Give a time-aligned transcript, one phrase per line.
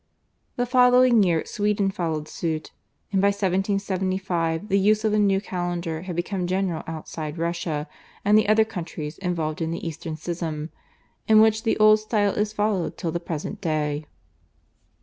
[0.55, 2.71] The following year Sweden followed suit,
[3.11, 7.87] and by 1775 the use of the new calendar had become general outside Russia
[8.25, 10.71] and the other countries involved in the Eastern schism,
[11.27, 14.07] in which the old style is followed till the present day.